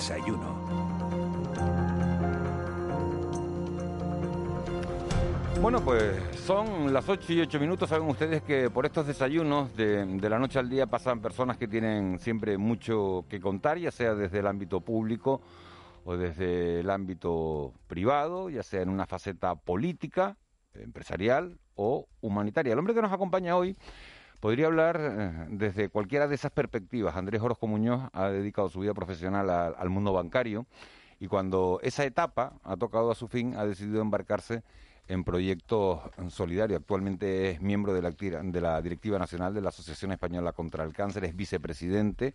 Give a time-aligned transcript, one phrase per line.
[0.00, 0.56] desayuno.
[5.60, 7.90] Bueno, pues son las 8 y 8 minutos.
[7.90, 11.68] Saben ustedes que por estos desayunos de, de, la noche al día pasan personas que
[11.68, 15.42] tienen siempre mucho que contar, ya sea desde el ámbito público
[16.06, 20.38] o desde el ámbito privado, ya sea en una faceta política,
[20.72, 22.72] empresarial o humanitaria.
[22.72, 23.76] El hombre que nos acompaña hoy
[24.40, 27.14] podría hablar eh, desde cualquiera de esas perspectivas.
[27.14, 30.66] Andrés Orozco Muñoz ha dedicado su vida profesional al mundo bancario
[31.20, 34.62] y cuando esa etapa ha tocado a su fin, ha decidido embarcarse
[35.10, 36.80] en proyectos solidarios.
[36.80, 40.92] Actualmente es miembro de la, de la, Directiva Nacional de la Asociación Española contra el
[40.92, 42.32] Cáncer, es vicepresidente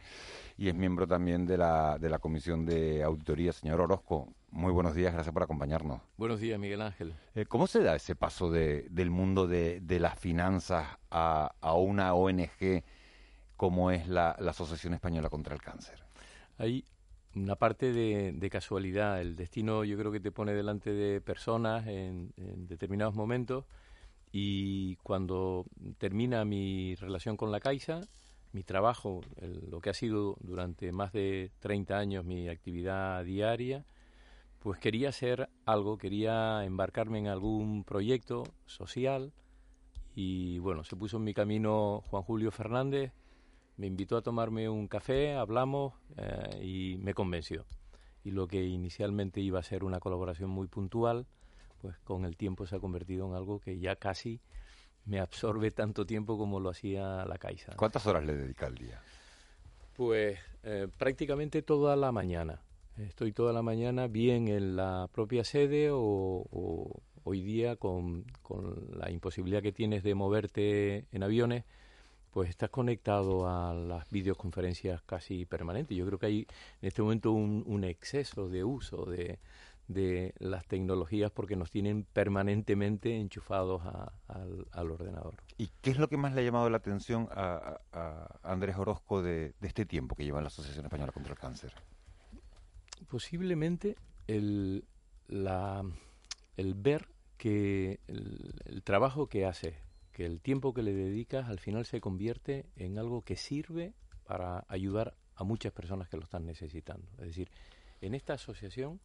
[0.58, 3.54] y es miembro también de la, de la Comisión de Auditoría.
[3.54, 6.02] Señor Orozco, muy buenos días, gracias por acompañarnos.
[6.18, 7.14] Buenos días, Miguel Ángel.
[7.34, 11.74] Eh, ¿Cómo se da ese paso de, del mundo de, de las finanzas a, a,
[11.76, 12.84] una ONG
[13.55, 16.04] como es la, la Asociación Española contra el Cáncer?
[16.58, 16.84] Hay
[17.36, 19.22] una parte de, casualidad.
[19.22, 22.34] El destino yo creo que te pone delante de personas en,
[22.68, 23.66] determinados momentos
[24.32, 25.66] y cuando
[25.98, 28.02] termina mi relación con la Caixa,
[28.54, 29.22] mi trabajo,
[29.70, 33.86] lo que ha sido durante más de 30 años mi actividad diaria,
[34.60, 39.34] pues quería hacer algo, quería embarcarme en algún proyecto social
[40.16, 43.12] y bueno, se puso en mi camino Juan Julio Fernández,
[43.77, 47.65] me invitó a tomarme un café, hablamos eh, y me convenció.
[48.23, 51.27] Y lo que inicialmente iba a ser una colaboración muy puntual,
[51.81, 54.41] pues con el tiempo se ha convertido en algo que ya casi
[55.05, 57.76] me absorbe tanto tiempo como lo hacía la Caixa.
[57.76, 58.99] ¿Cuántas horas le dedica al día?
[59.96, 62.62] Pues eh, prácticamente toda la mañana.
[62.98, 68.88] Estoy toda la mañana bien en la propia sede o, o hoy día con, con
[68.97, 71.66] la imposibilidad que tienes de moverte en aviones,
[72.36, 75.96] pues estás conectado a las videoconferencias casi permanentes.
[75.96, 76.40] Yo creo que hay
[76.81, 79.40] en este momento un, un exceso de uso de,
[79.88, 85.36] de, las tecnologías porque nos tienen permanentemente enchufados a, al ordenador.
[85.58, 89.22] ¿Y qué es lo que más le ha llamado la atención a, a Andrés Orozco
[89.22, 91.72] de, de, este tiempo que lleva en la Asociación Española contra el Cáncer?
[93.08, 93.96] Posiblemente
[94.28, 94.84] el,
[95.30, 95.86] la,
[96.58, 97.08] el ver
[97.38, 99.84] que el, el trabajo que hace
[100.16, 103.94] que el tiempo que le dedicas al final se convierte en algo que sirve
[104.24, 107.06] para ayudar a muchas personas que lo están necesitando.
[107.18, 107.50] Es decir,
[108.00, 109.02] en esta asociación,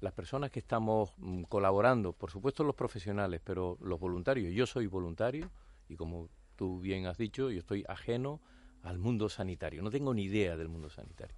[0.00, 4.86] las personas que estamos mm, colaborando, por supuesto los profesionales, pero los voluntarios, yo soy
[4.86, 5.50] voluntario
[5.88, 8.42] y como tú bien has dicho, yo estoy ajeno
[8.82, 11.36] al mundo sanitario, no tengo ni idea del mundo sanitario.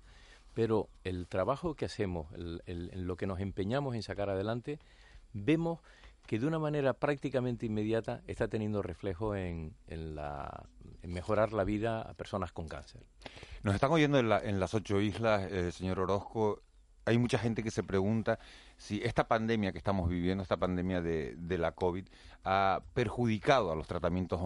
[0.53, 4.81] Pero el trabajo que hacemos, el, en lo que nos empeñamos en sacar adelante,
[5.33, 5.79] vemos
[6.27, 10.67] que de una manera prácticamente inmediata está teniendo reflejo en, en, la,
[11.03, 13.03] en mejorar la vida a personas con cáncer.
[13.63, 16.63] Nos están oyendo en, la, en las ocho islas, eh, señor Orozco.
[17.05, 18.39] Hay mucha gente que se pregunta
[18.77, 22.07] si esta pandemia que estamos viviendo, esta pandemia de, de la COVID,
[22.45, 24.41] ha perjudicado a los tratamientos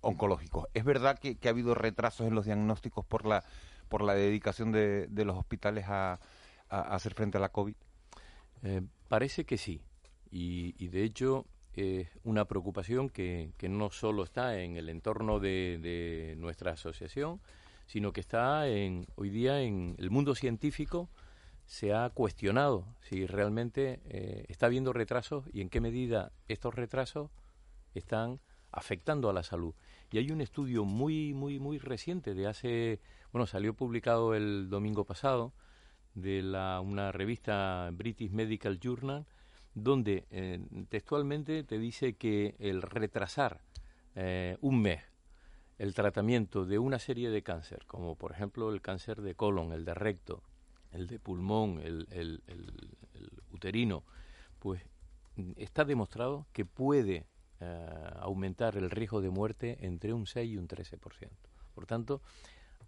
[0.00, 0.66] oncológicos.
[0.74, 3.44] ¿Es verdad que, que, ha habido retrasos en los diagnósticos por la,
[3.88, 6.18] por la dedicación de, de los hospitales a, a,
[6.68, 7.74] a, hacer frente a la COVID?
[8.62, 9.80] Eh, parece que sí.
[10.30, 15.38] Y, y de hecho es una preocupación que, que, no solo está en el entorno
[15.38, 17.40] de, de, nuestra asociación,
[17.86, 21.08] sino que está en, hoy día en el mundo científico.
[21.66, 27.30] Se ha cuestionado si realmente eh, está habiendo retrasos y en qué medida estos retrasos
[27.94, 28.40] están
[28.72, 29.74] afectando a la salud.
[30.10, 33.00] Y hay un estudio muy, muy, muy reciente de hace,
[33.32, 35.52] bueno, salió publicado el domingo pasado
[36.14, 39.26] de la, una revista British Medical Journal,
[39.82, 43.60] donde eh, textualmente te dice que el retrasar
[44.14, 45.02] eh, un mes
[45.78, 49.84] el tratamiento de una serie de cáncer, como por ejemplo el cáncer de colon, el
[49.84, 50.42] de recto,
[50.90, 52.42] el de pulmón, el,
[53.52, 54.04] uterino,
[54.58, 54.82] pues
[55.56, 57.26] está demostrado que puede
[57.60, 61.30] eh, aumentar el riesgo de muerte entre un 6 y un 13%.
[61.74, 62.22] Por tanto,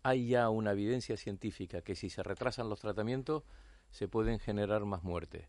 [0.03, 3.45] hay ya una evidencia científica que si se retrasan los tratamientos
[3.91, 5.47] se pueden generar más muertes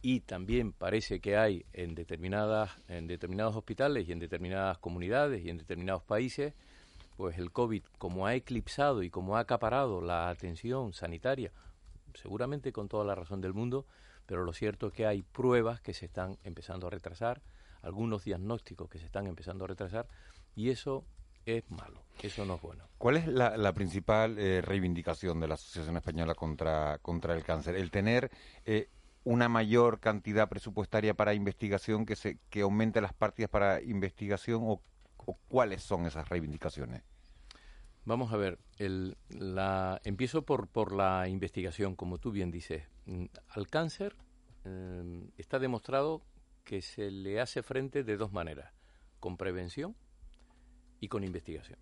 [0.00, 5.50] y también parece que hay en determinadas en determinados hospitales y en determinadas comunidades y
[5.50, 6.54] en determinados países
[7.16, 11.52] pues el COVID como ha eclipsado y como ha acaparado la atención sanitaria
[12.14, 13.86] seguramente con toda la razón del mundo
[14.26, 17.42] pero lo cierto es que hay pruebas que se están empezando a retrasar
[17.82, 20.06] algunos diagnósticos que se están empezando a retrasar
[20.54, 21.04] y eso
[21.46, 22.88] es malo, eso no es bueno.
[22.98, 27.76] ¿Cuál es la, la principal eh, reivindicación de la Asociación Española contra, contra el Cáncer?
[27.76, 28.30] El tener
[28.66, 28.90] eh,
[29.28, 34.80] una mayor cantidad presupuestaria para investigación, que, se, que aumente las partidas para investigación o,
[35.48, 37.02] cuáles son esas reivindicaciones?
[38.06, 42.84] Vamos a ver, el, la, empiezo por, por la investigación, como tú bien dices.
[43.04, 44.16] Mm, al cáncer
[44.64, 46.22] eh, está demostrado
[46.64, 48.72] que se le hace frente de dos maneras,
[49.20, 49.94] con prevención
[51.00, 51.78] y con investigación.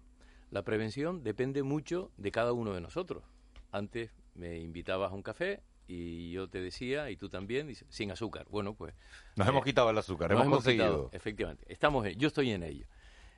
[0.50, 3.22] La prevención depende mucho de cada uno de nosotros.
[3.70, 8.46] Antes me invitabas a un café y yo te decía, y tú también, sin azúcar.
[8.50, 8.94] Bueno, pues...
[9.36, 11.10] Nos hemos eh, quitado el azúcar, hemos, conseguido.
[11.12, 12.86] efectivamente, estamos yo estoy en ello.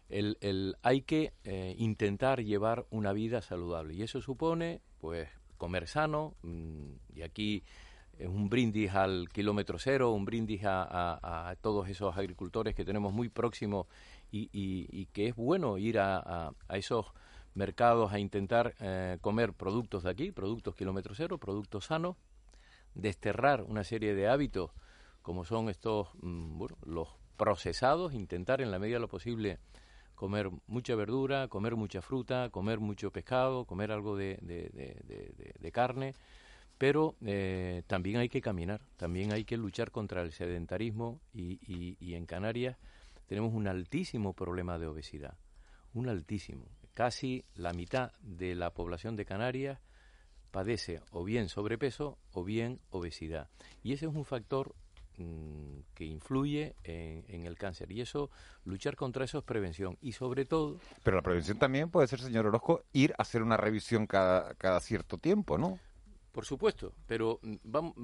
[0.08, 5.28] El, el, hay que eh, intentar llevar una vida saludable y eso supone, pues,
[5.58, 7.62] comer sano, mm, y aquí
[8.18, 13.12] es un brindis al kilómetro cero, un brindis a, a, todos esos agricultores que tenemos
[13.12, 13.86] muy próximos
[14.30, 17.06] y, y, que es bueno ir a, a esos
[17.58, 22.16] mercados a intentar eh, comer productos de aquí, productos kilómetro cero, productos sanos,
[22.98, 24.72] desterrar una serie de hábitos
[25.22, 29.58] como son estos, mm, bueno, los procesados, intentar en la medida de lo posible
[30.14, 36.14] comer mucha verdura, comer mucha fruta, comer mucho pescado, comer algo de, de, carne,
[36.76, 41.60] pero eh, también hay que caminar, también hay que luchar contra el sedentarismo y,
[42.00, 42.76] y en Canarias
[43.26, 45.36] tenemos un altísimo problema de obesidad,
[45.94, 46.64] un altísimo.
[46.94, 49.78] Casi la mitad de la población de Canarias
[50.50, 53.48] padece o bien sobrepeso o bien obesidad.
[53.82, 54.74] Y ese es un factor
[55.16, 57.90] mm, que influye en, el cáncer.
[57.92, 58.30] Y eso,
[58.64, 59.96] luchar contra eso es prevención.
[60.00, 60.78] Y sobre todo...
[61.02, 64.80] Pero la prevención también puede ser, señor Orozco, ir a hacer una revisión cada, cada
[64.80, 65.78] cierto tiempo, ¿no?
[66.38, 67.94] Por supuesto, pero mm, vamos,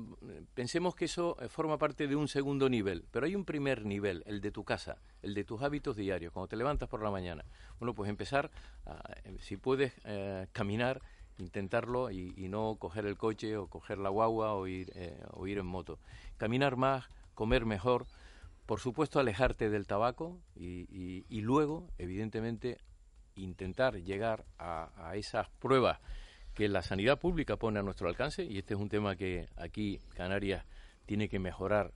[0.55, 4.25] pensemos que eso eh, forma parte de un segundo nivel, pero hay un primer nivel,
[4.26, 7.44] el de tu casa, el de tus hábitos diarios, cuando te levantas por la mañana.
[7.79, 8.50] Bueno, pues empezar,
[8.87, 11.00] eh, si puedes eh, caminar,
[11.39, 14.93] intentarlo y, no coger el coche o coger la guagua o ir,
[15.33, 15.99] o ir en moto.
[16.37, 18.07] Caminar más, comer mejor,
[18.67, 22.79] por supuesto alejarte del tabaco y, y, luego, evidentemente,
[23.35, 25.99] intentar llegar a, a esas pruebas
[26.55, 29.99] que la sanidad pública pone a nuestro alcance y este es un tema que aquí
[30.15, 30.65] Canarias
[31.05, 31.93] tiene que mejorar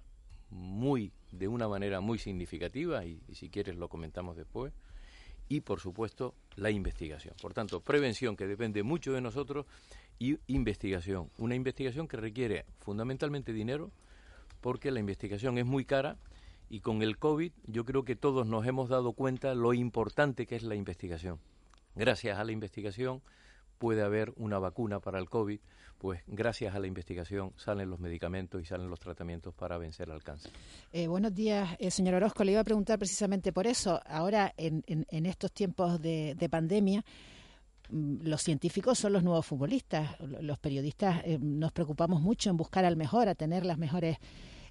[0.51, 4.73] muy de una manera muy significativa y, si quieres lo comentamos después
[5.49, 7.35] y por supuesto la investigación.
[7.41, 9.67] Por tanto, prevención que depende mucho de nosotros
[10.19, 13.91] y investigación, una investigación que requiere fundamentalmente dinero
[14.61, 16.17] porque la investigación es muy cara
[16.69, 20.57] y con el COVID yo creo que todos nos hemos dado cuenta lo importante que
[20.57, 21.39] es la investigación.
[21.95, 23.23] Gracias a la investigación
[23.79, 25.61] puede haber una vacuna para el COVID,
[25.99, 30.23] pues gracias a la investigación salen los medicamentos y salen los tratamientos para vencer al
[30.23, 30.53] cáncer.
[30.93, 32.45] Eh, buenos días, eh, señor Orozco.
[32.45, 34.01] Le iba a preguntar precisamente por eso.
[34.07, 37.05] Ahora, en, en, estos tiempos de, pandemia,
[37.91, 40.19] mm, los científicos son los nuevos futbolistas.
[40.21, 44.19] Los periodistas eh, nos preocupamos mucho en buscar al mejor, a tener las mejores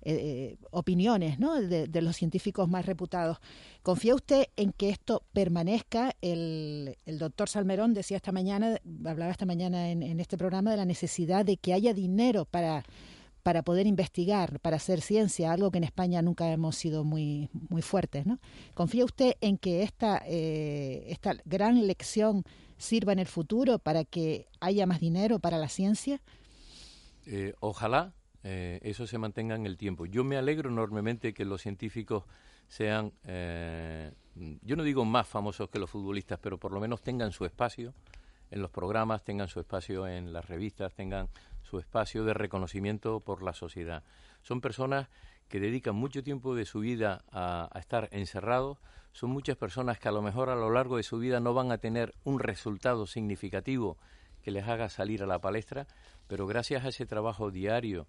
[0.09, 1.59] eh, opiniones ¿no?
[1.59, 3.39] de, los científicos más reputados.
[3.83, 6.15] ¿Confía usted en que esto permanezca?
[6.21, 11.43] El, doctor Salmerón decía esta mañana, hablaba esta mañana en, este programa de la necesidad
[11.43, 12.85] de que haya dinero para
[13.43, 17.81] para poder investigar, para hacer ciencia, algo que en España nunca hemos sido muy, muy
[17.81, 18.25] fuertes.
[18.25, 18.39] ¿no?
[18.73, 22.43] ¿Confía usted en que esta, eh, esta gran lección
[22.77, 26.21] sirva en el futuro para que haya más dinero para la ciencia?
[27.25, 28.13] Eh, ojalá,
[28.49, 30.05] eh, eso se mantenga en el tiempo.
[30.05, 32.23] Yo me alegro enormemente que los científicos
[32.69, 34.13] sean, eh,
[34.61, 37.93] yo no digo más famosos que los futbolistas, pero por lo menos tengan su espacio
[38.49, 41.27] en los programas, tengan su espacio en las revistas, tengan
[41.61, 44.05] su espacio de reconocimiento por la sociedad.
[44.43, 45.09] Son personas
[45.49, 48.77] que dedican mucho tiempo de su vida a, a, estar encerrados,
[49.11, 51.73] son muchas personas que a lo mejor a lo largo de su vida no van
[51.73, 53.97] a tener un resultado significativo
[54.41, 55.85] que les haga salir a la palestra,
[56.27, 58.07] pero gracias a ese trabajo diario,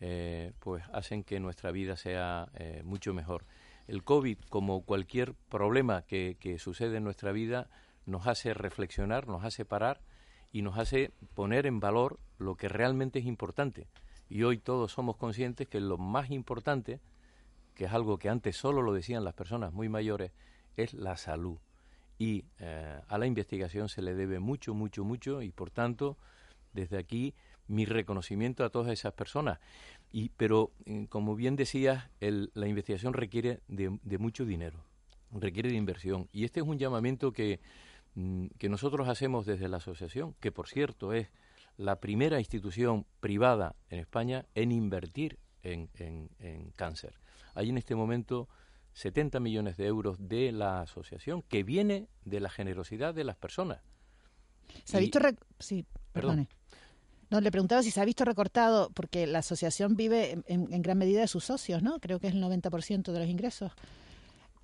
[0.00, 3.44] eh, pues hacen que nuestra vida sea eh, mucho mejor.
[3.88, 7.68] El COVID, como cualquier problema que, sucede en nuestra vida,
[8.06, 10.00] nos hace reflexionar, nos hace parar
[10.52, 13.88] y nos hace poner en valor lo que realmente es importante.
[14.28, 17.00] Y hoy todos somos conscientes que lo más importante,
[17.74, 20.32] que es algo que antes solo lo decían las personas muy mayores,
[20.76, 21.58] es la salud.
[22.18, 26.18] Y eh, a la investigación se le debe mucho, mucho, mucho y por tanto,
[26.72, 27.34] desde aquí
[27.68, 29.60] mi reconocimiento a todas esas personas.
[30.10, 34.84] Y, pero, eh, como bien decías, la investigación requiere de, mucho dinero,
[35.30, 36.28] requiere de inversión.
[36.32, 37.60] Y este es un llamamiento que,
[38.14, 41.28] mm, que nosotros hacemos desde la asociación, que por cierto es
[41.76, 47.14] la primera institución privada en España en invertir en, en, cáncer.
[47.54, 48.48] Hay en este momento
[48.94, 53.80] 70 millones de euros de la asociación que viene de la generosidad de las personas.
[54.84, 55.20] ¿Se ha visto?
[55.58, 56.48] Sí, perdone.
[57.30, 61.20] No, le preguntaba si se ha visto recortado, porque la asociación vive en, gran medida
[61.20, 62.00] de sus socios, ¿no?
[62.00, 63.72] Creo que es el 90% de los ingresos,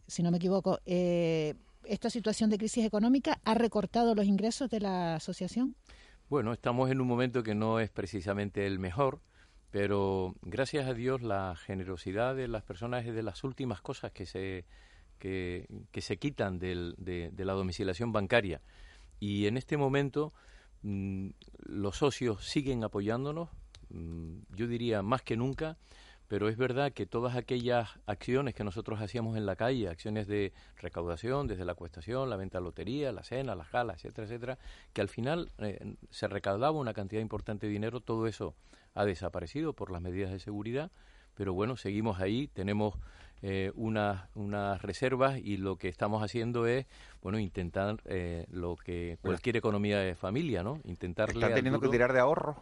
[0.06, 0.80] si no me equivoco.
[0.86, 1.54] Eh,
[1.84, 5.76] esta situación de crisis económica ha recortado los ingresos de la asociación?
[6.30, 9.20] Bueno, estamos en un momento que no es precisamente el mejor,
[9.70, 14.24] pero gracias a Dios la generosidad de las personas es de las últimas cosas que
[14.24, 14.64] se,
[15.18, 15.66] que,
[16.00, 18.60] se quitan de, la domiciliación bancaria.
[19.20, 20.32] Y en este momento
[20.84, 23.48] los socios siguen apoyándonos,
[23.90, 25.78] mm, yo diría más que nunca,
[26.28, 30.52] pero es verdad que todas aquellas acciones que nosotros hacíamos en la calle, acciones de
[30.76, 34.58] recaudación, desde la acuestación, la venta de lotería, la cena, las galas, etcétera, etcétera,
[34.92, 38.54] que al final eh, se recaudaba una cantidad importante de dinero, todo eso
[38.94, 40.90] ha desaparecido por las medidas de seguridad,
[41.34, 42.94] pero bueno, seguimos ahí, tenemos
[43.46, 46.86] eh, unas, unas reservas y lo que estamos haciendo es,
[47.20, 50.80] bueno, intentar eh, lo que cualquier economía de familia, ¿no?
[50.84, 51.28] Intentar...
[51.28, 52.56] ¿Están teniendo que tirar de ahorro?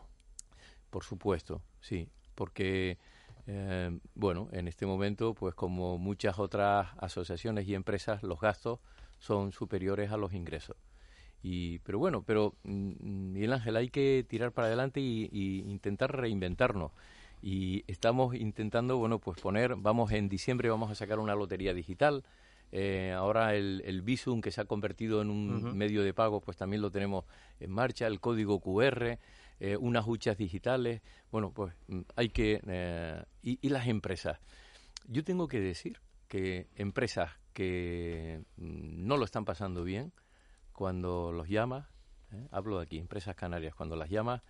[0.90, 2.98] Por supuesto, sí, porque
[3.46, 8.80] eh, bueno, en este momento, pues como muchas otras asociaciones y empresas, los gastos
[9.20, 10.76] son superiores a los ingresos.
[11.44, 16.90] Y, pero bueno, pero mm, Miguel Ángel, hay que tirar para adelante y, intentar reinventarnos.
[17.42, 22.24] Y estamos intentando, bueno, pues poner, vamos en diciembre, vamos a sacar una lotería digital.
[22.70, 26.56] Eh, ahora el, el, Visum, que se ha convertido en un medio de pago, pues
[26.56, 27.26] también lo tenemos
[27.60, 29.18] en marcha, el código QR.
[29.64, 31.02] Eh, unas huchas digitales.
[31.30, 32.60] Bueno, pues mm, hay que...
[32.66, 34.40] Eh, y, las empresas.
[35.06, 40.12] Yo tengo que decir que empresas que mm, no lo están pasando bien,
[40.72, 41.86] cuando los llamas,
[42.32, 44.42] eh, hablo de aquí, empresas canarias, cuando las llamas,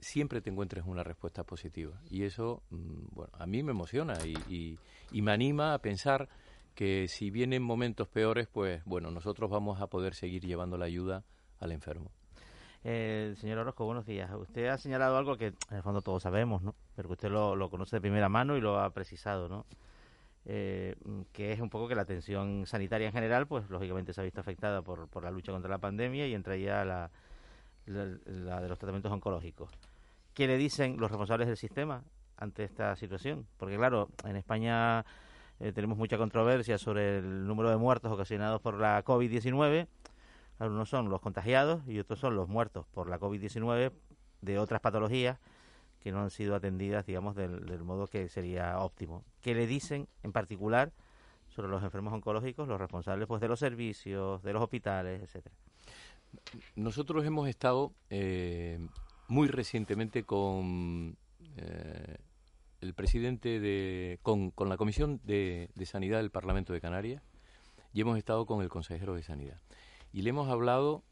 [0.00, 2.00] siempre te encuentres una respuesta positiva.
[2.10, 4.78] Y eso, mm, bueno, a mí me emociona y,
[5.10, 6.28] y, me anima a pensar
[6.74, 11.24] que si vienen momentos peores, pues bueno, nosotros vamos a poder seguir llevando la ayuda
[11.60, 12.10] al enfermo.
[12.84, 14.30] Eh, señor Orozco, buenos días.
[14.32, 16.74] Usted ha señalado algo que en el fondo todos sabemos, ¿no?
[16.94, 19.66] Pero que usted lo, conoce de primera mano y lo ha precisado, ¿no?
[20.44, 20.94] Eh,
[21.32, 24.40] que es un poco que la atención sanitaria en general, pues lógicamente se ha visto
[24.40, 27.10] afectada por, por la lucha contra la pandemia y entre ya la,
[27.86, 29.70] la, de los tratamientos oncológicos.
[30.34, 32.02] ¿Qué le dicen los responsables del sistema
[32.36, 33.46] ante esta situación?
[33.56, 35.04] Porque claro, en España
[35.60, 39.86] eh, tenemos mucha controversia sobre el número de muertos ocasionados por la COVID-19
[40.64, 43.92] unos son los contagiados y otros son los muertos por la COVID-19
[44.40, 45.38] de otras patologías
[46.00, 49.24] que no han sido atendidas, digamos, del, modo que sería óptimo.
[49.42, 50.92] ¿Qué le dicen en particular
[51.48, 55.54] sobre los enfermos oncológicos, los responsables pues de los servicios, de los hospitales, etcétera?
[56.74, 58.78] Nosotros hemos estado eh,
[59.28, 61.16] muy recientemente con
[61.56, 62.16] eh,
[62.80, 67.22] el presidente de, con, la Comisión de, de Sanidad del Parlamento de Canarias
[67.92, 69.60] y hemos estado con el consejero de Sanidad
[70.12, 71.02] y le hemos hablado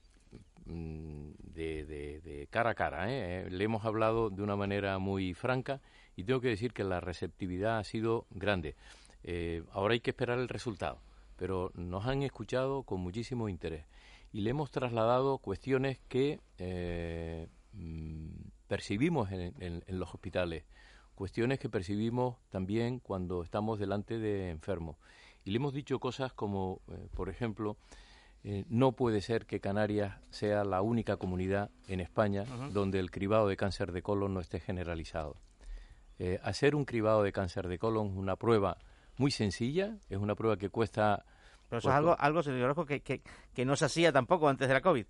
[0.64, 3.48] mm, de, cara a cara, ¿eh?
[3.50, 5.80] le hemos hablado de una manera muy franca
[6.16, 8.76] y tengo que decir que la receptividad ha sido grande.
[9.22, 11.00] Eh, ahora hay que esperar el resultado,
[11.36, 13.84] pero nos han escuchado con muchísimo interés
[14.34, 18.30] y le hemos trasladado cuestiones que eh, mm,
[18.66, 20.64] percibimos en, los hospitales,
[21.14, 24.96] cuestiones que percibimos también cuando estamos delante de enfermos.
[25.44, 26.80] Y le hemos dicho cosas como,
[27.14, 27.76] por ejemplo,
[28.42, 33.46] eh, no puede ser que Canarias sea la única comunidad en España donde el cribado
[33.46, 35.36] de cáncer de colon no esté generalizado.
[36.18, 38.78] Eh, hacer un cribado de cáncer de colon es una prueba
[39.16, 41.24] muy sencilla, es una prueba que cuesta...
[41.74, 44.80] Pero eso es algo, algo señor que, que, no se hacía tampoco antes de la
[44.80, 45.06] COVID.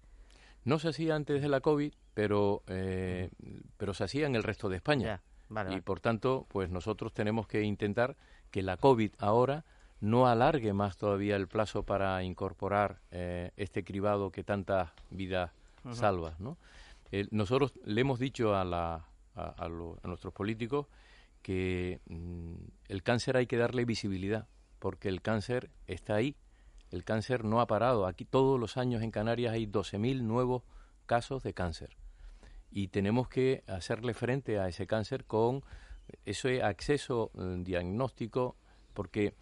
[0.64, 3.28] No se hacía antes de la COVID, pero, eh,
[3.76, 5.20] pero se hacía en el resto de España.
[5.70, 8.16] y por tanto, pues nosotros tenemos que intentar
[8.50, 9.66] que la COVID ahora
[10.00, 15.50] no alargue más todavía el plazo para incorporar eh, este cribado que tantas vidas
[15.92, 16.34] salva.
[16.38, 16.56] ¿no?
[17.30, 20.86] nosotros le hemos dicho a, la, a, nuestros políticos
[21.42, 22.54] que mm,
[22.88, 26.36] el cáncer hay que darle visibilidad, porque el cáncer está ahí,
[26.94, 28.06] el cáncer no ha parado.
[28.06, 30.62] Aquí todos los años en Canarias hay 12.000 nuevos
[31.06, 31.96] casos de cáncer
[32.74, 35.62] y tenemos que hacerle frente a ese cáncer con
[36.24, 38.56] ese acceso mm, diagnóstico,
[38.92, 39.34] porque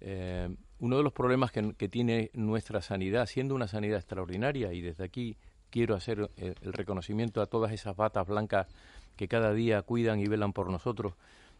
[0.00, 5.04] eh, uno de los problemas que, tiene nuestra sanidad, siendo una sanidad extraordinaria, y desde
[5.04, 5.36] aquí
[5.68, 8.66] quiero hacer eh, el, reconocimiento a todas esas batas blancas
[9.14, 11.12] que cada día cuidan y velan por nosotros,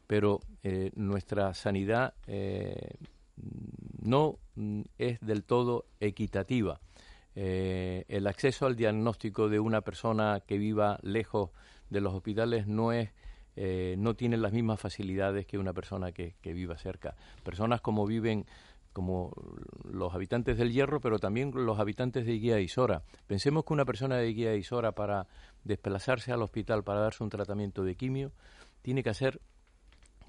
[0.06, 2.14] pero eh, nuestra sanidad
[4.00, 6.80] no mm, es del todo equitativa.
[7.34, 11.50] el acceso al diagnóstico de una persona que viva lejos
[11.88, 13.10] de los hospitales no es
[13.56, 17.16] eh, no tienen las mismas facilidades que una persona que, viva cerca.
[17.42, 18.46] Personas como viven
[18.92, 19.32] como
[19.84, 23.02] los habitantes del Hierro, pero también los habitantes de Guía Isora.
[23.26, 25.26] Pensemos que una persona de Guía Isora para
[25.64, 28.32] desplazarse al hospital para darse un tratamiento de quimio
[28.82, 29.40] tiene que hacer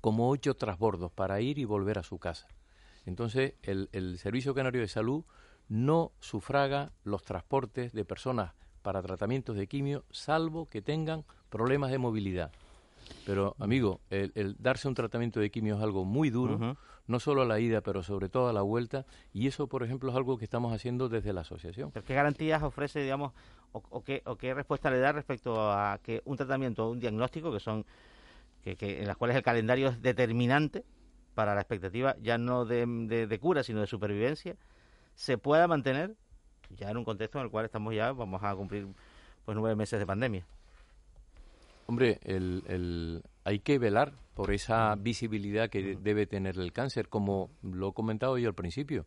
[0.02, 2.48] como ocho trasbordos para ir y volver a su casa.
[3.06, 5.24] Entonces, el, el Servicio Canario de Salud
[5.70, 11.98] no sufraga los transportes de personas para tratamientos de quimio, salvo que tengan problemas de
[11.98, 12.52] movilidad.
[13.26, 16.78] Pero, amigo, el, darse un tratamiento de quimio es algo muy duro,
[17.08, 20.10] no solo a la ida, pero sobre todo a la vuelta, y eso, por ejemplo,
[20.12, 21.92] es algo que estamos haciendo desde la asociación.
[21.92, 23.34] ¿Qué garantías ofrece, digamos,
[23.72, 27.52] o, qué, o qué respuesta le da respecto a que un tratamiento o un diagnóstico,
[27.52, 27.86] que son
[28.64, 30.84] que, en las cuales el calendario es determinante
[31.36, 32.86] para la expectativa ya no de,
[33.28, 34.56] de cura, sino de supervivencia,
[35.16, 36.16] se pueda mantener
[36.78, 38.88] ya en un contexto en el cual estamos ya, vamos a cumplir
[39.46, 40.46] pues nueve meses de pandemia.
[41.88, 47.90] Hombre, el, hay que velar por esa visibilidad que debe tener el cáncer, como lo
[47.90, 49.06] he comentado yo al principio,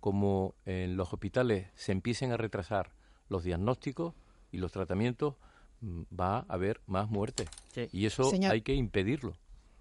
[0.00, 2.90] como en los hospitales se empiecen a retrasar
[3.28, 4.14] los diagnósticos
[4.50, 5.36] y los tratamientos,
[5.80, 7.48] mm, va a haber más muertes.
[7.92, 9.34] Y eso hay que impedirlo.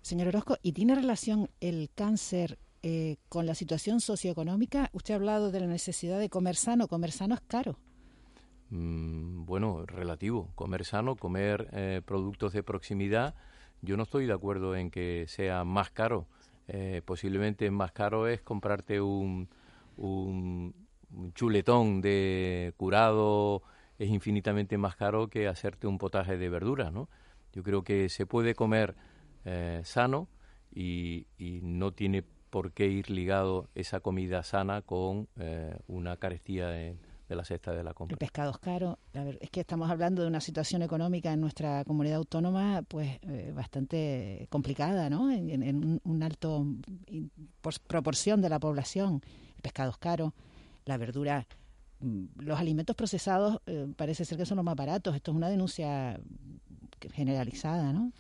[0.03, 4.89] Señor Orozco, ¿y tiene relación el cáncer eh, con la situación socioeconómica?
[4.91, 6.89] Usted ha hablado de la necesidad de comer sano.
[6.89, 7.79] Comer sano es caro.
[8.69, 10.51] Mm, bueno, relativo.
[10.55, 13.33] Comer sano, comer eh, productos de proximidad.
[13.81, 16.27] Yo no estoy de acuerdo en que sea más caro.
[16.67, 19.47] Eh, posiblemente más caro es comprarte un,
[19.95, 20.75] un,
[21.33, 23.63] chuletón de curado.
[23.97, 27.07] Es infinitamente más caro que hacerte un potaje de verduras, ¿no?
[27.53, 28.95] Yo creo que se puede comer
[29.45, 30.27] eh, sano
[30.73, 31.27] y,
[31.61, 35.27] no tiene por qué ir ligado esa comida sana con
[35.87, 36.97] una carestía de
[37.27, 38.15] de la cesta de la compra.
[38.15, 38.99] El pescado es caro.
[39.39, 44.47] es que estamos hablando de una situación económica en nuestra comunidad autónoma pues eh, bastante
[44.49, 45.31] complicada, ¿no?
[45.31, 46.65] En, un, alto
[47.61, 49.21] por proporción de la población.
[49.55, 50.33] El pescado es caro,
[50.85, 51.47] la verdura,
[51.99, 55.15] mm, los alimentos procesados eh, parece ser que son los más baratos.
[55.15, 56.19] Esto es una denuncia
[57.13, 58.11] generalizada, ¿no?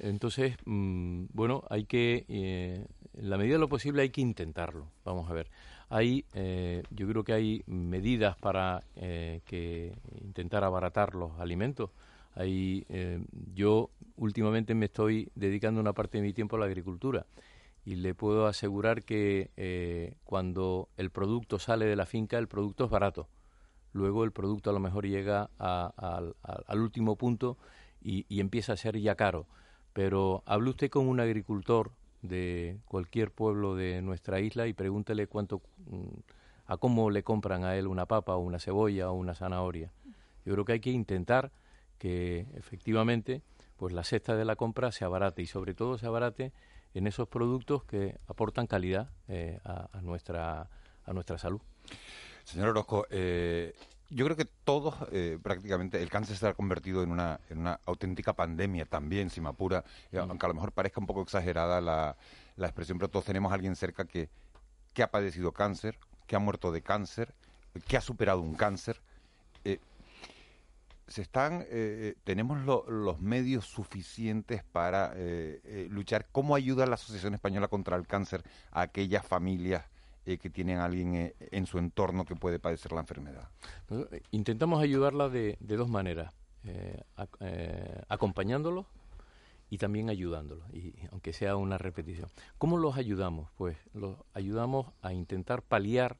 [0.00, 4.90] Entonces, mm, bueno, hay que, eh, en la medida de lo posible, hay que intentarlo.
[5.04, 5.50] Vamos a ver.
[5.88, 11.90] Hay, eh, yo creo que hay medidas para eh, que intentar abaratar los alimentos.
[12.34, 13.24] Hay, eh,
[13.54, 17.26] yo últimamente me estoy dedicando una parte de mi tiempo a la agricultura
[17.84, 22.90] y le puedo asegurar que cuando el producto sale de la finca, el producto es
[22.90, 23.28] barato.
[23.92, 27.58] Luego el producto a lo mejor llega al último punto
[28.00, 29.46] y empieza a ser ya caro.
[29.94, 35.62] Pero hable usted con un agricultor de cualquier pueblo de nuestra isla y pregúntele cuánto
[35.86, 36.08] mm,
[36.66, 39.90] a cómo le compran a él una papa o una cebolla o una zanahoria.
[40.44, 41.50] Yo creo que hay que intentar
[41.98, 43.42] que efectivamente
[43.76, 46.52] pues la cesta de la compra se abarate y sobre todo se abarate
[46.94, 50.68] en esos productos que aportan calidad eh, a, nuestra
[51.04, 51.60] a nuestra salud.
[52.44, 53.74] Señor Orozco, eh,
[54.14, 57.80] yo creo que todos, eh, prácticamente, el cáncer se ha convertido en una, en una
[57.84, 60.30] auténtica pandemia también, si me apura, eh, mm.
[60.30, 62.16] aunque a lo mejor parezca un poco exagerada la,
[62.54, 64.28] la expresión, pero todos tenemos a alguien cerca que,
[64.92, 65.98] que ha padecido cáncer,
[66.28, 67.34] que ha muerto de cáncer,
[67.88, 69.00] que ha superado un cáncer.
[69.64, 69.80] Eh,
[71.08, 71.66] se están,
[72.24, 75.12] tenemos los medios suficientes para
[75.90, 76.26] luchar.
[76.32, 79.84] ¿Cómo ayuda la Asociación Española contra el Cáncer a aquellas familias
[80.26, 83.48] eh, que tienen alguien eh, en su entorno que puede padecer la enfermedad?
[83.90, 86.34] Eh, intentamos ayudarla de, dos maneras,
[88.08, 88.86] acompañándolos
[89.68, 92.28] y también ayudándolos, y, aunque sea una repetición.
[92.58, 93.50] ¿Cómo los ayudamos?
[93.56, 96.18] Pues los ayudamos a intentar paliar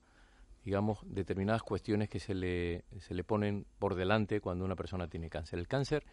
[0.64, 5.29] digamos, determinadas cuestiones que se le, se le ponen por delante cuando una persona tiene
[5.29, 5.59] cáncer.
[5.59, 6.05] El cáncer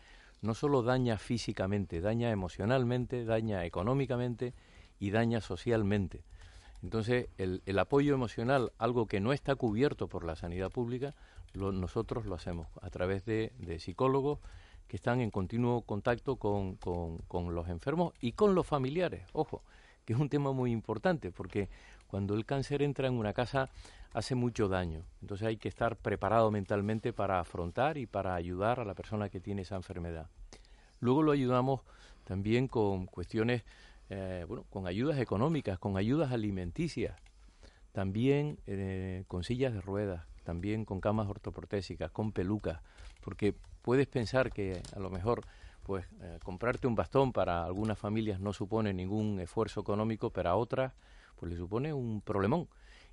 [0.41, 4.53] no solo daña físicamente, daña emocionalmente, daña económicamente
[4.99, 6.23] y daña socialmente.
[6.83, 11.13] Entonces, el, el, apoyo emocional, algo que no está cubierto por la sanidad pública,
[11.53, 14.39] nosotros lo hacemos a través de, psicólogos
[14.87, 19.25] que están en continuo contacto con, con, los enfermos y con los familiares.
[19.33, 19.63] Ojo,
[20.05, 21.69] que es un tema muy importante porque
[22.07, 23.69] cuando el cáncer entra en una casa
[24.13, 25.05] hace mucho daño.
[25.21, 29.39] Entonces hay que estar preparado mentalmente para afrontar y para ayudar a la persona que
[29.39, 30.27] tiene esa enfermedad.
[30.99, 31.81] Luego lo ayudamos
[32.25, 33.63] también con cuestiones
[34.13, 37.15] eh, bueno, con ayudas económicas, con ayudas alimenticias,
[37.93, 42.81] también eh, con sillas de ruedas, también con camas ortoprotésicas, con pelucas,
[43.23, 45.45] porque puedes pensar que a lo mejor
[45.83, 50.55] pues eh, comprarte un bastón para algunas familias no supone ningún esfuerzo económico, pero a
[50.57, 50.91] otras
[51.37, 52.67] pues le supone un problemón.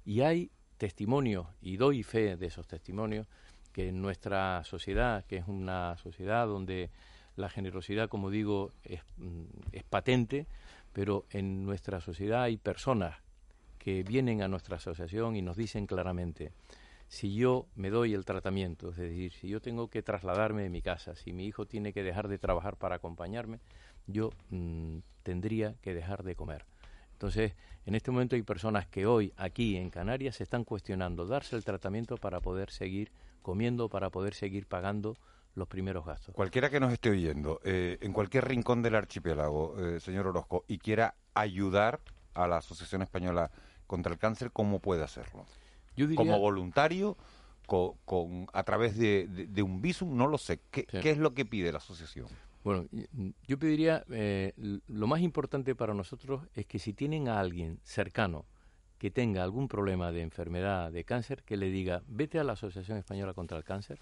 [0.05, 3.29] Y hay testimonios, y doy fe de esos testimonios,
[3.73, 6.91] que en nuestra sociedad, que es una sociedad donde
[7.37, 10.49] la generosidad, como digo, es, mm, es patente,
[10.92, 13.16] pero en nuestra sociedad hay personas
[13.79, 16.53] que vienen a nuestra asociación y nos dicen claramente,
[17.09, 20.83] si yo me doy el tratamiento, es decir, si yo tengo que trasladarme de mi
[20.83, 23.61] casa, si mi hijo tiene que dejar de trabajar para acompañarme,
[24.07, 26.66] yo mm, tendría que dejar de comer.
[27.12, 27.55] Entonces,
[27.87, 31.64] en este momento hay personas que hoy aquí en Canarias se están cuestionando darse el
[31.64, 33.11] tratamiento para poder seguir
[33.42, 35.16] comiendo, para poder seguir pagando
[35.59, 36.35] los primeros gastos.
[36.35, 40.79] Cualquiera que nos esté oyendo, eh, en cualquier rincón del archipiélago, eh, señor Orozco, y
[40.79, 42.01] quiera ayudar
[42.35, 43.51] a la Asociación Española
[43.87, 45.44] contra el Cáncer, ¿cómo puede hacerlo?
[46.14, 47.16] Como voluntario,
[47.66, 50.61] con, a través de, un visum, no lo sé.
[50.71, 52.29] ¿Qué, ¿Qué es lo que pide la asociación?
[52.64, 52.87] Bueno,
[53.47, 54.53] yo pediría, eh,
[54.87, 58.47] lo más importante para nosotros es que si tienen a alguien cercano
[58.99, 62.99] que tenga algún problema de enfermedad, de cáncer, que le diga, vete a la Asociación
[62.99, 64.01] Española contra el Cáncer,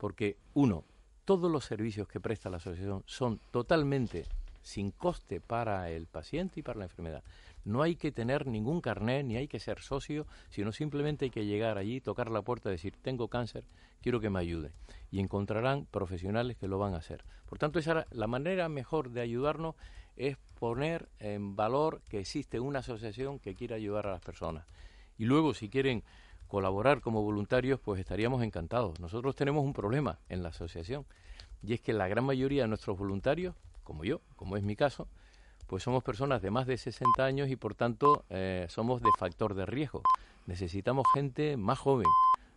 [0.00, 0.86] porque uno,
[1.26, 4.24] todos los servicios que presta la asociación son totalmente
[4.62, 7.22] sin coste para el paciente y para la enfermedad.
[7.66, 11.44] No hay que tener ningún carné, ni hay que ser socio, sino simplemente hay que
[11.44, 13.64] llegar allí, tocar la puerta y decir, tengo cáncer,
[14.00, 14.72] quiero que me ayude.
[15.10, 17.26] Y encontrarán profesionales que lo van a hacer.
[17.46, 19.74] Por tanto, esa, la manera mejor de ayudarnos
[20.16, 24.66] es poner en valor que existe una asociación que quiere ayudar a las personas.
[25.18, 26.02] Y luego, si quieren
[26.50, 28.98] colaborar como voluntarios, pues estaríamos encantados.
[28.98, 31.06] Nosotros tenemos un problema en la asociación,
[31.62, 35.06] y es que la gran mayoría de nuestros voluntarios, como yo, como es mi caso,
[35.68, 39.54] pues somos personas de más de 60 años y por tanto eh, somos de factor
[39.54, 40.02] de riesgo.
[40.46, 42.08] Necesitamos gente más joven,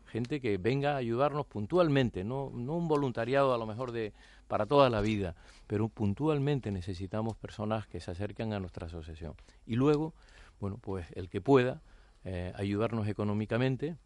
[0.08, 4.13] gente que venga a ayudarnos puntualmente, no, no un voluntariado a lo mejor de
[4.47, 5.36] para toda la vida,
[5.67, 9.36] pero puntualmente necesitamos personas que se acerquen a nuestra asociación.
[9.67, 10.13] Y luego,
[10.60, 11.82] bueno, pues el que pueda
[12.25, 13.97] eh, ayudarnos económicamente,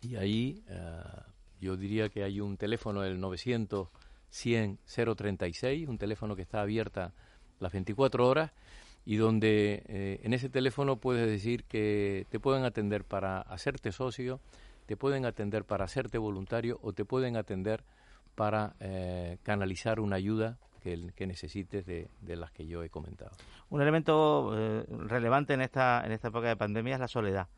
[0.00, 1.00] y ahí eh,
[1.60, 3.88] yo diría que hay un teléfono, el 900
[4.28, 4.78] 100
[5.16, 7.12] 036, un teléfono que está abierta
[7.58, 8.52] las 24 horas
[9.04, 14.40] y donde eh, en ese teléfono puedes decir que te pueden atender para hacerte socio,
[14.86, 17.82] te pueden atender para hacerte voluntario o te pueden atender
[18.34, 18.76] para
[19.42, 20.58] canalizar una ayuda
[21.14, 23.32] que, necesites de, las que yo he comentado.
[23.70, 27.48] Un elemento eh, relevante en esta, en esta época de pandemia es la soledad.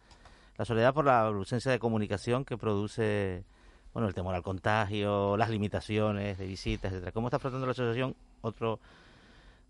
[0.57, 3.45] La soledad por la ausencia de comunicación que produce
[3.93, 7.13] bueno, el temor al contagio, las limitaciones de visitas, etcétera.
[7.13, 8.81] ¿Cómo está afrontando la asociación otro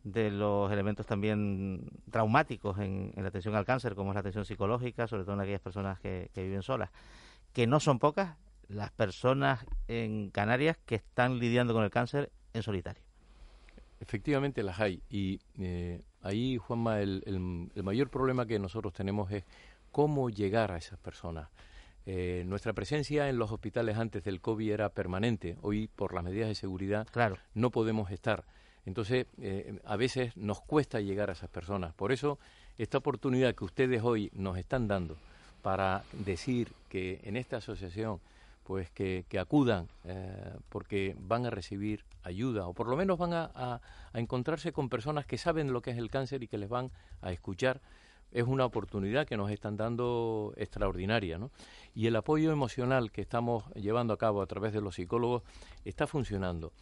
[0.05, 5.07] de los elementos también traumáticos en, la atención al cáncer, como es la atención psicológica,
[5.09, 6.91] sobre todo en aquellas personas que, viven solas,
[7.53, 8.37] que no son pocas
[8.69, 13.08] las personas en Canarias que están lidiando con el cáncer en solitario.
[14.01, 17.23] Efectivamente las hay y eh, ahí, Juanma, el,
[17.75, 19.45] el, mayor problema que nosotros tenemos es
[19.91, 21.49] cómo llegar a esas personas.
[22.07, 25.59] Eh, nuestra presencia en los hospitales antes del COVID era permanente.
[25.63, 27.37] Hoy, por las medidas de seguridad, claro.
[27.55, 28.45] no podemos estar.
[28.87, 31.93] Entonces, eh, a veces nos cuesta llegar a esas personas.
[31.93, 32.39] Por eso,
[32.79, 35.19] esta oportunidad que ustedes hoy nos están dando
[35.61, 38.21] para decir que en esta asociación,
[38.69, 43.81] pues que, acudan, eh, porque van a recibir ayuda, o por lo menos van a,
[44.13, 46.91] encontrarse con personas que saben lo que es el cáncer y que les van
[47.23, 47.81] a escuchar,
[48.31, 51.39] es una oportunidad que nos están dando extraordinaria.
[51.39, 51.51] ¿no?
[51.95, 55.45] Y el apoyo emocional que estamos llevando a cabo a través de los psicólogos
[55.87, 56.75] está funcionando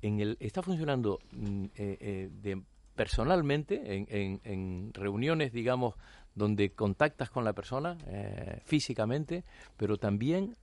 [0.00, 2.62] el, está funcionando mm, eh, eh, de,
[2.94, 5.94] personalmente en, reuniones, digamos,
[6.34, 9.44] donde contactas con la persona eh, físicamente,
[9.76, 10.56] pero también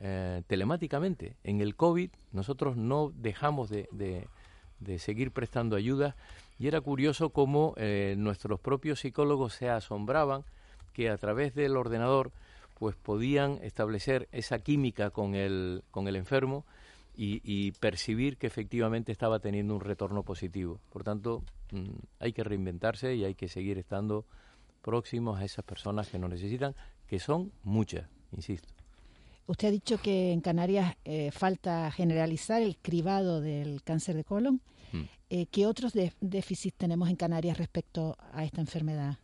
[0.47, 1.35] telemáticamente.
[1.43, 3.87] En el COVID nosotros no dejamos de,
[4.79, 6.15] de seguir prestando ayuda
[6.59, 7.75] y era curioso cómo
[8.17, 10.43] nuestros propios psicólogos se asombraban
[10.93, 12.31] que a través del ordenador
[12.81, 16.65] pues podían establecer esa química con el, con el enfermo
[17.15, 20.79] y, percibir que efectivamente estaba teniendo un retorno positivo.
[20.91, 24.25] Por tanto, mm, hay que reinventarse y hay que seguir estando
[24.81, 26.75] próximos a esas personas que nos necesitan,
[27.07, 28.67] que son muchas, insisto.
[29.47, 34.61] Usted ha dicho que en Canarias eh, falta generalizar el cribado del cáncer de colon.
[34.91, 35.03] Hmm.
[35.29, 39.17] Eh, ¿Qué otros déficits tenemos en Canarias respecto a esta enfermedad?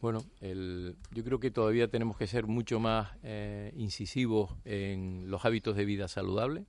[0.00, 5.76] Bueno, yo creo que todavía tenemos que ser mucho más eh, incisivos en los hábitos
[5.76, 6.64] de vida saludable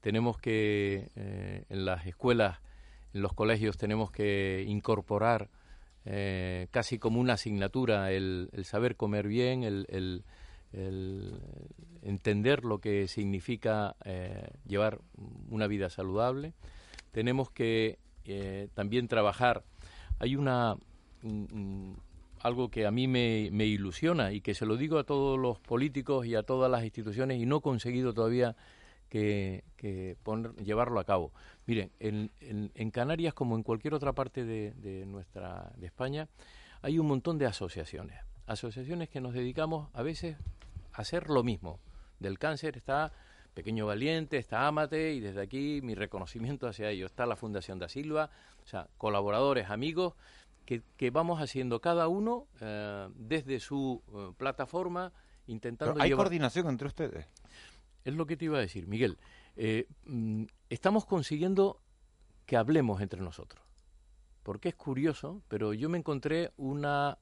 [0.00, 1.12] tenemos que,
[1.68, 2.58] en las escuelas,
[3.14, 5.48] en los colegios, tenemos que incorporar
[6.04, 10.24] eh, casi como una asignatura el, saber comer bien, el,
[12.02, 15.00] entender lo que significa eh, llevar
[15.50, 16.54] una vida saludable.
[17.10, 17.98] Tenemos que
[18.74, 19.64] también trabajar.
[20.18, 20.76] Hay una
[22.42, 25.60] algo que a mí me, me, ilusiona y que se lo digo a todos los
[25.60, 28.56] políticos y a todas las instituciones y no he conseguido todavía
[29.12, 31.32] que, poner, llevarlo a cabo.
[31.66, 36.28] Miren, en, en, Canarias, como en cualquier otra parte de, nuestra, de España,
[36.80, 38.18] hay un montón de asociaciones.
[38.46, 40.36] Asociaciones que nos dedicamos a veces
[40.92, 41.78] a hacer lo mismo.
[42.20, 43.12] Del cáncer está
[43.52, 47.10] Pequeño Valiente, está Amate, y desde aquí mi reconocimiento hacia ellos.
[47.10, 48.30] Está la Fundación da Silva,
[48.64, 50.14] o sea, colaboradores, amigos,
[50.64, 55.12] que, vamos haciendo cada uno eh, desde su eh, plataforma,
[55.46, 56.00] intentando...
[56.00, 57.26] ¿Hay coordinación entre ustedes?
[58.04, 59.18] Es lo que te iba a decir, Miguel.
[59.56, 61.80] Eh, mm, estamos consiguiendo
[62.46, 63.62] que hablemos entre nosotros.
[64.42, 67.16] Porque es curioso, pero yo me encontré una,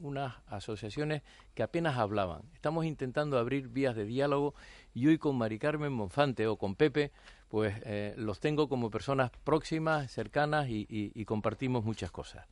[0.00, 1.22] unas asociaciones
[1.54, 2.42] que apenas hablaban.
[2.52, 4.52] Estamos intentando abrir vías de diálogo
[4.92, 7.12] y hoy con Mari Carmen Monfante o con Pepe
[7.52, 12.46] pues eh, los tengo como personas próximas, cercanas y, compartimos muchas cosas.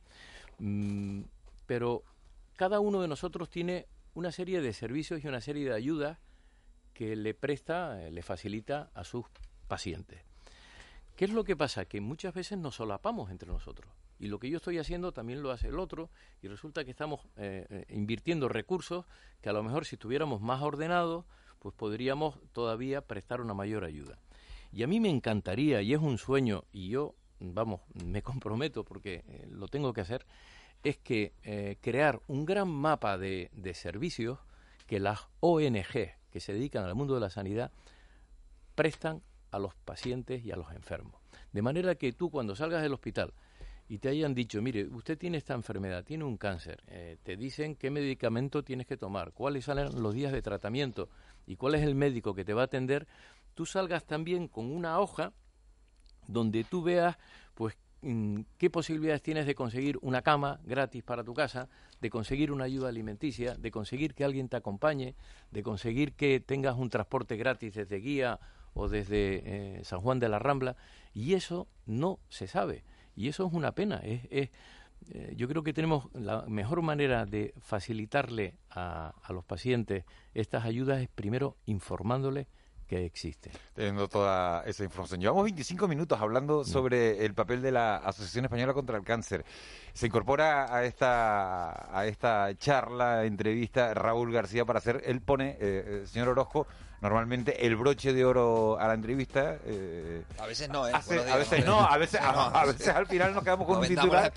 [0.59, 1.23] Mm,
[1.65, 2.03] pero
[2.55, 6.19] cada uno de nosotros tiene una serie de servicios y una serie de ayudas
[6.93, 9.25] que le presta, eh, le facilita a sus
[9.67, 10.21] pacientes.
[11.15, 11.85] ¿Qué es lo que pasa?
[11.85, 13.91] Que muchas veces nos solapamos entre nosotros.
[14.19, 16.09] Y lo que yo estoy haciendo también lo hace el otro.
[16.41, 19.05] Y resulta que estamos eh, invirtiendo recursos
[19.41, 21.25] que a lo mejor si estuviéramos más ordenados,
[21.59, 24.19] pues podríamos todavía prestar una mayor ayuda.
[24.71, 29.23] Y a mí me encantaría, y es un sueño, y yo, vamos, me comprometo porque
[29.27, 30.25] eh, lo tengo que hacer,
[30.83, 34.39] es que eh, crear un gran mapa de servicios
[34.87, 37.71] que las ONG que se dedican al mundo de la sanidad
[38.75, 41.21] prestan a los pacientes y a los enfermos.
[41.51, 43.33] De manera que tú cuando salgas del hospital
[43.89, 47.75] y te hayan dicho, mire, usted tiene esta enfermedad, tiene un cáncer, eh, te dicen
[47.75, 51.09] qué medicamento tienes que tomar, cuáles son los días de tratamiento
[51.45, 53.07] y cuál es el médico que te va a atender,
[53.53, 55.33] tú salgas también con una hoja
[56.27, 57.17] donde tú veas
[57.53, 57.77] pues
[58.57, 62.89] qué posibilidades tienes de conseguir una cama gratis para tu casa, de conseguir una ayuda
[62.89, 65.15] alimenticia, de conseguir que alguien te acompañe,
[65.51, 68.39] de conseguir que tengas un transporte gratis desde Guía
[68.73, 70.75] o desde eh, San Juan de la Rambla,
[71.13, 72.83] y eso no se sabe,
[73.15, 74.01] y eso es una pena.
[74.03, 74.49] Eh,
[75.35, 81.01] yo creo que tenemos la mejor manera de facilitarle a, a los pacientes estas ayudas
[81.01, 82.47] es primero informándoles
[82.91, 83.51] que existe.
[83.73, 85.21] Teniendo toda esa información.
[85.21, 86.65] Llevamos 25 minutos hablando mm.
[86.65, 89.45] sobre el papel de la Asociación Española contra el Cáncer.
[89.93, 95.57] Se incorpora a esta, a esta charla, entrevista, Raúl García para hacer, él pone, eh,
[95.61, 96.67] eh señor Orozco,
[96.99, 99.57] normalmente el broche de oro a la entrevista.
[99.65, 100.91] Eh, a veces no, ¿eh?
[100.93, 104.33] a veces no, a veces, a, veces al final nos quedamos con un titular.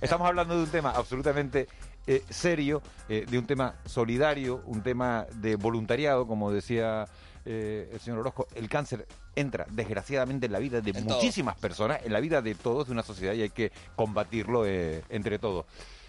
[0.00, 1.68] Estamos hablando de un tema absolutamente
[2.06, 7.06] eh, serio, eh, de un tema solidario, un tema de voluntariado, como decía
[7.44, 8.46] eh, el señor Orozco.
[8.54, 12.86] El cáncer entra desgraciadamente en la vida de muchísimas personas, en la vida de todos,
[12.86, 15.64] de una sociedad, y hay que combatirlo entre todos.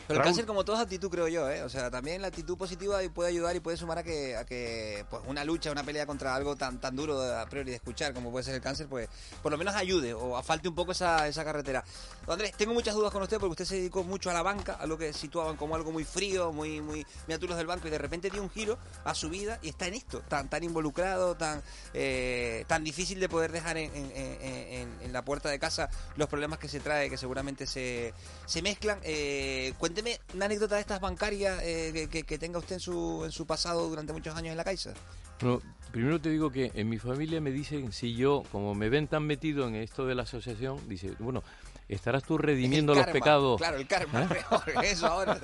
[0.08, 1.64] Pero el cáncer, como toda actitud, creo yo, ¿eh?
[1.64, 5.06] O sea, también la actitud positiva puede ayudar y puede sumar a que, a que
[5.10, 8.32] pues una lucha, una pelea contra algo tan, tan duro a priori de escuchar como
[8.32, 9.10] puede ser el cáncer, pues
[9.42, 11.84] por lo menos ayude o falte un poco esa, esa carretera.
[12.28, 14.86] Andrés, tengo muchas dudas con usted porque usted se dedicó mucho a la banca, a
[14.86, 18.30] lo que situaban como algo muy frío, muy, muy miniaturas del banco y de repente
[18.30, 21.62] dio un giro a su vida y está en esto, tan, tan involucrado, tan,
[21.94, 26.60] eh, tan difícil de poder dejar en, en, en, la puerta de casa los problemas
[26.60, 28.14] que se trae, que seguramente se,
[28.46, 29.00] se mezclan.
[29.04, 33.46] Eh, cuénteme una anécdota de estas bancarias eh, que, tenga usted en su, en su
[33.48, 34.94] pasado durante muchos años en la Caixa.
[35.40, 39.08] Bueno, primero te digo que en mi familia me dicen, si yo, como me ven
[39.08, 41.44] tan metido en esto de la asociación, dice, bueno,
[41.88, 43.58] estarás tú redimiendo los pecados.
[43.58, 44.28] Claro, el karma,
[44.68, 44.74] ¿Eh?
[44.84, 45.40] eso ahora,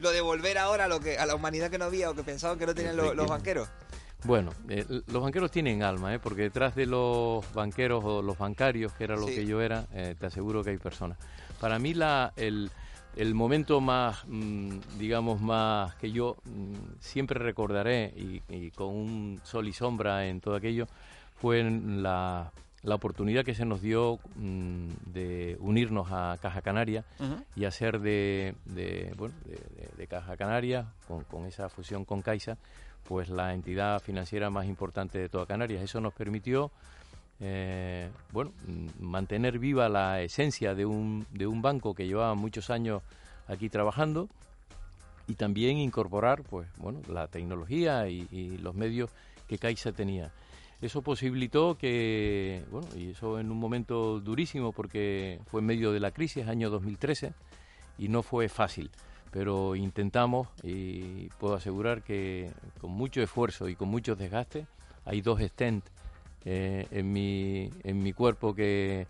[0.00, 2.24] lo de, volver ahora a, lo que, a la humanidad que no había o que
[2.24, 3.68] pensaban que no tenían los, banqueros.
[4.24, 6.18] Bueno, eh, los banqueros tienen alma, ¿eh?
[6.18, 10.26] porque detrás de los banqueros o los bancarios, que era lo que yo era, te
[10.26, 11.16] aseguro que hay personas.
[11.60, 12.70] Para mí la, el,
[13.18, 19.66] el momento más, mm, digamos, más que yo mm, siempre recordaré y, con un sol
[19.66, 20.86] y sombra en todo aquello
[21.34, 22.52] fue la,
[22.82, 27.04] la oportunidad que se nos dio mm, de unirnos a Caja Canaria
[27.56, 29.34] y hacer de, de, bueno,
[29.96, 32.56] de, Caja Canaria, con, con, esa fusión con Caixa,
[33.02, 35.82] pues la entidad financiera más importante de toda Canarias.
[35.82, 36.70] Eso nos permitió
[37.40, 38.52] eh, bueno,
[38.98, 43.02] mantener viva la esencia de un, de un banco que llevaba muchos años
[43.46, 44.28] aquí trabajando
[45.28, 49.10] y también incorporar pues bueno la tecnología y, los medios
[49.46, 50.32] que Caixa tenía.
[50.80, 55.98] Eso posibilitó que, bueno, y eso en un momento durísimo porque fue en medio de
[55.98, 57.32] la crisis, año 2013,
[57.98, 58.90] y no fue fácil,
[59.32, 64.66] pero intentamos y puedo asegurar que con mucho esfuerzo y con mucho desgaste,
[65.04, 65.90] hay dos stents
[66.50, 69.06] eh, en, mi, en mi cuerpo que,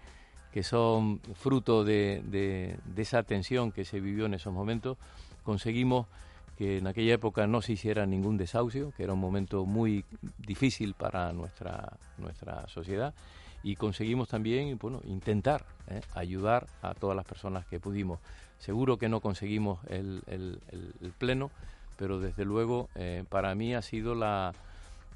[0.53, 4.99] que son fruto de, de, esa tensión que se vivió en esos momentos,
[5.45, 6.09] conseguimos
[6.57, 10.05] que en aquella época no se hiciera ningún desahucio, que era un momento muy
[10.39, 13.15] difícil para nuestra, nuestra sociedad,
[13.63, 18.19] y conseguimos también bueno, intentar eh, ayudar a todas las personas que pudimos.
[18.59, 21.53] Seguro que no conseguimos el, el, pleno,
[21.97, 24.55] pero desde luego eh, para mí ha sido la,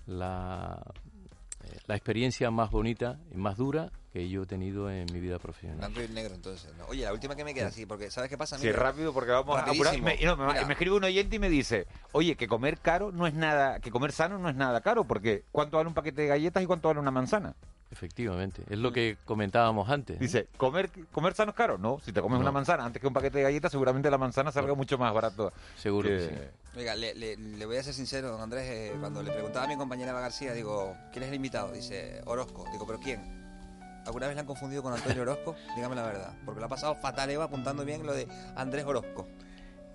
[0.06, 0.78] la,
[1.86, 5.78] la experiencia más bonita y más dura que yo he tenido en mi vida profesional.
[5.78, 6.72] Blanco y negro, entonces.
[6.76, 6.84] ¿no?
[6.86, 8.58] Oye, la última que me queda así, porque ¿sabes qué pasa?
[8.58, 9.98] Sí, Mira, rápido porque vamos a apurar.
[10.00, 13.34] Me, no, me escribe un oyente y me dice, oye, que comer caro no es
[13.34, 16.62] nada, que comer sano no es nada caro, porque ¿cuánto vale un paquete de galletas
[16.62, 17.54] y cuánto vale una manzana?
[17.92, 20.18] Efectivamente, es lo que comentábamos antes.
[20.18, 21.76] Dice, ¿comer, comer sano es caro?
[21.76, 22.40] No, si te comes No.
[22.40, 25.52] una manzana antes que un paquete de galletas, seguramente la manzana salga mucho más barato.
[25.76, 26.78] Seguro que que- sí.
[26.78, 29.68] Oiga, le, le- le voy a ser sincero, don Andrés, eh, cuando le preguntaba a
[29.68, 31.70] mi compañera Eva García, digo, ¿quién es el invitado?
[31.70, 32.64] Dice, Orozco.
[32.72, 33.20] Digo, ¿pero quién?
[34.06, 35.54] ¿Alguna vez la han confundido con Antonio Orozco?
[35.76, 36.32] Dígame la verdad.
[36.46, 38.26] Porque lo ha pasado fatal Eva apuntando bien lo de
[38.56, 39.28] Andrés Orozco.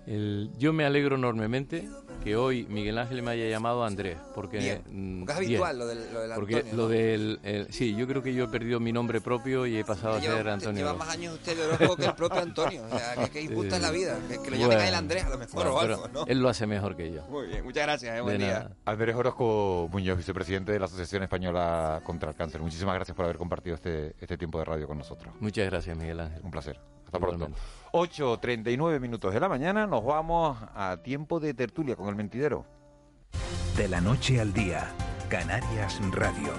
[0.06, 1.88] El- yo me alegro enormemente
[2.22, 4.82] que hoy Miguel Ángel me haya llamado Andrés, porque, Bien.
[4.90, 5.50] mm, Porque es bien.
[5.62, 6.76] habitual lo del, lo del Porque Antonio.
[6.76, 6.88] lo ¿no?
[6.88, 7.40] del...
[7.42, 10.20] el- sí, yo creo que yo he perdido mi nombre propio y he pasado a
[10.20, 10.78] ser Antonio.
[10.78, 12.82] lleva más años usted de Orozco que el propio Antonio.
[12.90, 14.18] O sea, que, que injusta es la vida.
[14.28, 16.24] Que, que lo llamen a él Andrés a lo mejor bueno, o algo, ¿no?
[16.26, 17.22] Él lo hace mejor que yo.
[17.28, 18.16] Muy bien, muchas gracias.
[18.16, 18.54] eh, buen De día.
[18.60, 18.76] nada.
[18.84, 22.60] Andrés Orozco Muñoz, vicepresidente de la Asociación Española contra el Cáncer.
[22.60, 25.32] Muchísimas gracias por haber compartido este, este tiempo de radio con nosotros.
[25.40, 26.40] Muchas gracias, Miguel Ángel.
[26.42, 26.80] Un placer.
[27.08, 27.36] Hasta pronto.
[27.36, 27.60] Igualmente.
[27.92, 32.66] 8.39 minutos de la mañana, nos vamos a tiempo de tertulia con el mentidero.
[33.76, 34.92] De la noche al día,
[35.30, 36.52] Canarias Radio.